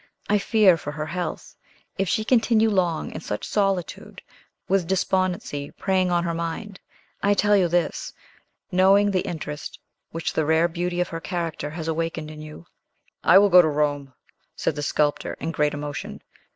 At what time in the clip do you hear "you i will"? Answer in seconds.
12.41-13.49